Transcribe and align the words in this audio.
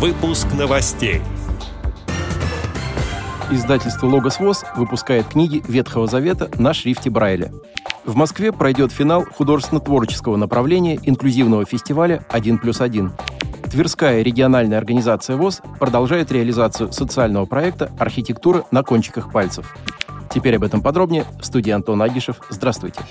Выпуск 0.00 0.46
новостей. 0.58 1.20
Издательство 3.50 4.06
«Логос 4.06 4.40
ВОЗ» 4.40 4.64
выпускает 4.74 5.26
книги 5.26 5.62
Ветхого 5.68 6.06
Завета 6.06 6.48
на 6.58 6.72
шрифте 6.72 7.10
Брайля. 7.10 7.52
В 8.06 8.16
Москве 8.16 8.50
пройдет 8.50 8.92
финал 8.92 9.26
художественно-творческого 9.26 10.38
направления 10.38 10.98
инклюзивного 11.02 11.66
фестиваля 11.66 12.24
«1 12.30 12.60
плюс 12.60 12.80
1». 12.80 13.10
Тверская 13.70 14.22
региональная 14.22 14.78
организация 14.78 15.36
ВОЗ 15.36 15.60
продолжает 15.78 16.32
реализацию 16.32 16.90
социального 16.92 17.44
проекта 17.44 17.92
«Архитектура 17.98 18.64
на 18.70 18.82
кончиках 18.82 19.30
пальцев». 19.30 19.76
Теперь 20.32 20.56
об 20.56 20.62
этом 20.62 20.80
подробнее. 20.80 21.26
В 21.38 21.44
студии 21.44 21.72
Антон 21.72 22.00
Агишев. 22.00 22.36
Здравствуйте. 22.48 23.02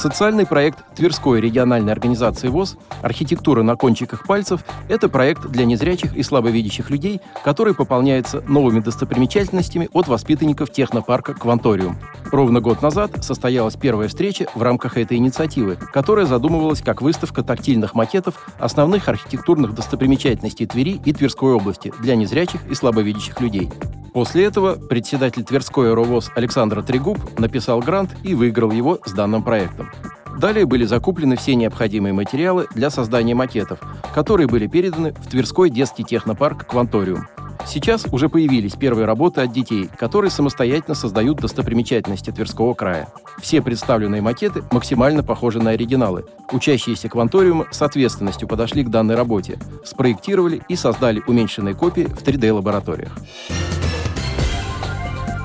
Социальный 0.00 0.46
проект 0.46 0.78
Тверской 0.96 1.42
региональной 1.42 1.92
организации 1.92 2.48
ВОЗ 2.48 2.78
«Архитектура 3.02 3.62
на 3.62 3.76
кончиках 3.76 4.26
пальцев»– 4.26 4.64
это 4.88 5.10
проект 5.10 5.46
для 5.48 5.66
незрячих 5.66 6.16
и 6.16 6.22
слабовидящих 6.22 6.88
людей, 6.88 7.20
который 7.44 7.74
пополняется 7.74 8.40
новыми 8.48 8.80
достопримечательностями 8.80 9.90
от 9.92 10.08
воспитанников 10.08 10.72
технопарка 10.72 11.34
«Кванториум». 11.34 11.98
Ровно 12.32 12.62
год 12.62 12.80
назад 12.80 13.22
состоялась 13.22 13.76
первая 13.76 14.08
встреча 14.08 14.46
в 14.54 14.62
рамках 14.62 14.96
этой 14.96 15.18
инициативы, 15.18 15.76
которая 15.92 16.24
задумывалась 16.24 16.80
как 16.80 17.02
выставка 17.02 17.42
тактильных 17.42 17.94
макетов 17.94 18.48
основных 18.58 19.06
архитектурных 19.06 19.74
достопримечательностей 19.74 20.64
Твери 20.64 20.98
и 21.04 21.12
Тверской 21.12 21.52
области 21.52 21.92
для 22.00 22.16
незрячих 22.16 22.62
и 22.70 22.74
слабовидящих 22.74 23.38
людей. 23.42 23.68
После 24.12 24.44
этого 24.44 24.74
председатель 24.74 25.44
Тверской 25.44 25.94
РОВОЗ 25.94 26.32
Александр 26.34 26.82
Трегуб 26.82 27.38
написал 27.38 27.80
грант 27.80 28.10
и 28.24 28.34
выиграл 28.34 28.72
его 28.72 28.98
с 29.04 29.12
данным 29.12 29.42
проектом. 29.42 29.90
Далее 30.38 30.66
были 30.66 30.84
закуплены 30.84 31.36
все 31.36 31.54
необходимые 31.54 32.12
материалы 32.12 32.66
для 32.74 32.90
создания 32.90 33.34
макетов, 33.34 33.80
которые 34.14 34.46
были 34.46 34.66
переданы 34.66 35.12
в 35.12 35.28
Тверской 35.28 35.70
детский 35.70 36.02
технопарк 36.02 36.66
«Кванториум». 36.66 37.26
Сейчас 37.66 38.06
уже 38.10 38.28
появились 38.28 38.72
первые 38.72 39.04
работы 39.04 39.42
от 39.42 39.52
детей, 39.52 39.88
которые 39.98 40.30
самостоятельно 40.30 40.94
создают 40.94 41.38
достопримечательности 41.38 42.30
Тверского 42.30 42.74
края. 42.74 43.08
Все 43.38 43.60
представленные 43.60 44.22
макеты 44.22 44.64
максимально 44.72 45.22
похожи 45.22 45.60
на 45.60 45.70
оригиналы. 45.70 46.24
Учащиеся 46.52 47.08
кванториума 47.08 47.66
с 47.70 47.82
ответственностью 47.82 48.48
подошли 48.48 48.82
к 48.82 48.88
данной 48.88 49.14
работе, 49.14 49.58
спроектировали 49.84 50.62
и 50.68 50.74
создали 50.74 51.22
уменьшенные 51.26 51.74
копии 51.74 52.04
в 52.04 52.22
3D-лабораториях. 52.22 53.12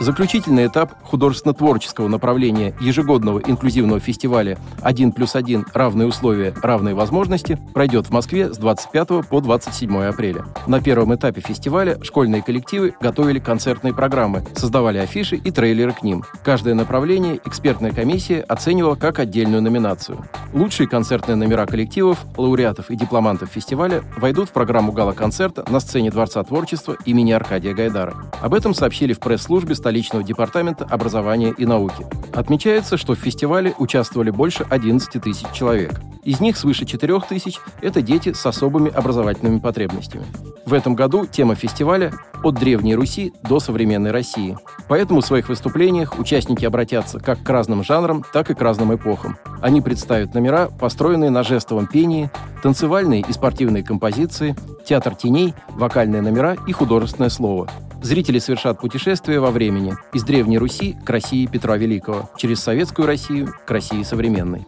Заключительный 0.00 0.66
этап 0.66 0.94
художественно-творческого 1.04 2.08
направления 2.08 2.74
ежегодного 2.80 3.38
инклюзивного 3.38 4.00
фестиваля 4.00 4.58
«1 4.82 5.12
плюс 5.12 5.36
1. 5.36 5.66
Равные 5.74 6.08
условия, 6.08 6.54
равные 6.62 6.94
возможности» 6.94 7.58
пройдет 7.74 8.06
в 8.06 8.10
Москве 8.10 8.50
с 8.50 8.56
25 8.56 9.28
по 9.28 9.40
27 9.42 10.04
апреля. 10.04 10.46
На 10.66 10.80
первом 10.80 11.14
этапе 11.14 11.42
фестиваля 11.42 12.02
школьные 12.02 12.42
коллективы 12.42 12.94
готовили 12.98 13.40
концертные 13.40 13.92
программы, 13.92 14.42
создавали 14.54 14.96
афиши 14.96 15.36
и 15.36 15.50
трейлеры 15.50 15.92
к 15.92 16.02
ним. 16.02 16.24
Каждое 16.42 16.72
направление 16.72 17.38
экспертная 17.44 17.92
комиссия 17.92 18.40
оценивала 18.40 18.94
как 18.94 19.18
отдельную 19.18 19.60
номинацию. 19.60 20.24
Лучшие 20.52 20.88
концертные 20.88 21.36
номера 21.36 21.64
коллективов, 21.64 22.24
лауреатов 22.36 22.90
и 22.90 22.96
дипломантов 22.96 23.50
фестиваля 23.50 24.02
войдут 24.16 24.48
в 24.48 24.52
программу 24.52 24.90
гала-концерта 24.90 25.64
на 25.70 25.78
сцене 25.78 26.10
Дворца 26.10 26.42
творчества 26.42 26.96
имени 27.04 27.30
Аркадия 27.30 27.72
Гайдара. 27.72 28.16
Об 28.42 28.54
этом 28.54 28.74
сообщили 28.74 29.12
в 29.12 29.20
пресс-службе 29.20 29.76
столичного 29.76 30.24
департамента 30.24 30.84
образования 30.84 31.54
и 31.56 31.66
науки. 31.66 32.04
Отмечается, 32.32 32.96
что 32.96 33.14
в 33.14 33.18
фестивале 33.18 33.74
участвовали 33.78 34.30
больше 34.30 34.66
11 34.68 35.22
тысяч 35.22 35.46
человек. 35.52 36.00
Из 36.24 36.40
них 36.40 36.56
свыше 36.56 36.84
4 36.84 37.20
тысяч– 37.28 37.58
это 37.82 38.02
дети 38.02 38.32
с 38.32 38.44
особыми 38.44 38.90
образовательными 38.90 39.58
потребностями. 39.58 40.24
В 40.66 40.74
этом 40.74 40.94
году 40.94 41.26
тема 41.26 41.54
фестиваля 41.54 42.12
«От 42.42 42.54
Древней 42.56 42.94
Руси 42.94 43.32
до 43.42 43.60
современной 43.60 44.10
России». 44.10 44.56
Поэтому 44.88 45.20
в 45.20 45.26
своих 45.26 45.48
выступлениях 45.48 46.18
участники 46.18 46.64
обратятся 46.64 47.20
как 47.20 47.42
к 47.42 47.48
разным 47.48 47.84
жанрам, 47.84 48.24
так 48.32 48.50
и 48.50 48.54
к 48.54 48.60
разным 48.60 48.94
эпохам. 48.94 49.38
Они 49.62 49.80
представят 49.80 50.34
номера, 50.34 50.68
построенные 50.68 51.30
на 51.30 51.42
жестовом 51.42 51.86
пении, 51.86 52.30
танцевальные 52.62 53.24
и 53.26 53.32
спортивные 53.32 53.82
композиции, 53.82 54.56
театр 54.84 55.14
теней, 55.14 55.54
вокальные 55.70 56.22
номера 56.22 56.56
и 56.66 56.72
художественное 56.72 57.30
слово– 57.30 57.68
Зрители 58.02 58.38
совершат 58.38 58.80
путешествие 58.80 59.40
во 59.40 59.50
времени 59.50 59.94
из 60.14 60.24
Древней 60.24 60.58
Руси 60.58 60.96
к 61.04 61.10
России 61.10 61.46
Петра 61.46 61.76
Великого, 61.76 62.30
через 62.38 62.60
Советскую 62.60 63.06
Россию 63.06 63.52
к 63.66 63.70
России 63.70 64.02
современной. 64.02 64.66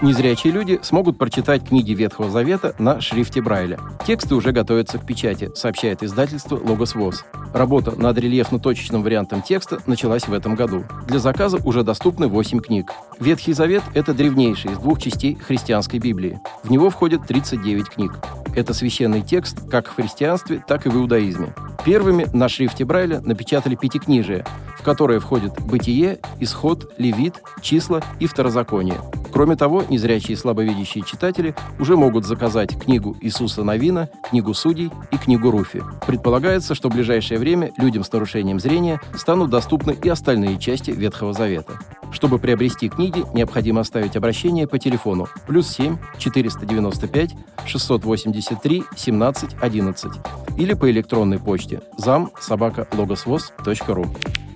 Незрячие 0.00 0.52
люди 0.52 0.78
смогут 0.82 1.18
прочитать 1.18 1.66
книги 1.66 1.92
Ветхого 1.92 2.30
Завета 2.30 2.72
на 2.78 3.00
шрифте 3.00 3.42
Брайля. 3.42 3.80
Тексты 4.06 4.36
уже 4.36 4.52
готовятся 4.52 4.98
к 4.98 5.04
печати, 5.04 5.50
сообщает 5.56 6.04
издательство 6.04 6.54
«Логос 6.54 6.94
ВОЗ». 6.94 7.24
Работа 7.52 8.00
над 8.00 8.16
рельефно-точечным 8.16 9.02
вариантом 9.02 9.42
текста 9.42 9.78
началась 9.86 10.28
в 10.28 10.32
этом 10.32 10.54
году. 10.54 10.84
Для 11.08 11.18
заказа 11.18 11.56
уже 11.64 11.82
доступны 11.82 12.28
8 12.28 12.60
книг. 12.60 12.92
Ветхий 13.18 13.52
Завет– 13.52 13.82
это 13.94 14.14
древнейший 14.14 14.70
из 14.70 14.78
двух 14.78 15.00
частей 15.00 15.34
христианской 15.34 15.98
Библии. 15.98 16.38
В 16.62 16.70
него 16.70 16.90
входит 16.90 17.26
39 17.26 17.88
книг. 17.88 18.12
Это 18.54 18.74
священный 18.74 19.22
текст 19.22 19.68
как 19.68 19.88
в 19.88 19.96
христианстве, 19.96 20.62
так 20.68 20.86
и 20.86 20.90
в 20.90 20.96
иудаизме. 20.96 21.52
Первыми 21.84 22.26
на 22.32 22.48
шрифте 22.48 22.84
Брайля 22.84 23.20
напечатали 23.20 23.74
пятикнижие, 23.74 24.44
в 24.78 24.84
которое 24.84 25.18
входит 25.18 25.60
«Бытие», 25.60 26.20
«Исход», 26.38 26.92
«Левит», 26.98 27.42
«Числа» 27.62 28.00
и 28.20 28.26
«Второзаконие». 28.26 29.00
Кроме 29.38 29.54
того, 29.54 29.84
незрячие 29.88 30.32
и 30.32 30.36
слабовидящие 30.36 31.04
читатели 31.04 31.54
уже 31.78 31.96
могут 31.96 32.24
заказать 32.26 32.76
книгу 32.76 33.16
Иисуса 33.20 33.62
Новина, 33.62 34.08
книгу 34.28 34.52
Судей 34.52 34.90
и 35.12 35.16
книгу 35.16 35.52
Руфи. 35.52 35.80
Предполагается, 36.04 36.74
что 36.74 36.88
в 36.88 36.92
ближайшее 36.92 37.38
время 37.38 37.70
людям 37.78 38.02
с 38.02 38.10
нарушением 38.10 38.58
зрения 38.58 39.00
станут 39.14 39.50
доступны 39.50 39.96
и 40.02 40.08
остальные 40.08 40.58
части 40.58 40.90
Ветхого 40.90 41.34
Завета. 41.34 41.78
Чтобы 42.10 42.40
приобрести 42.40 42.88
книги, 42.88 43.24
необходимо 43.32 43.82
оставить 43.82 44.16
обращение 44.16 44.66
по 44.66 44.80
телефону 44.80 45.28
плюс 45.46 45.68
7 45.68 45.98
495 46.18 47.36
683 47.64 48.84
17 48.96 49.50
11 49.60 50.12
или 50.56 50.74
по 50.74 50.90
электронной 50.90 51.38
почте 51.38 51.82
зам 51.96 52.32
собака 52.40 52.88
логосвоз.ру. 52.92 54.06